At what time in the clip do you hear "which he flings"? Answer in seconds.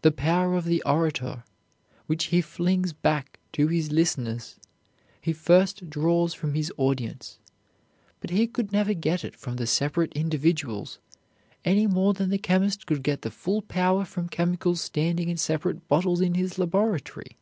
2.06-2.94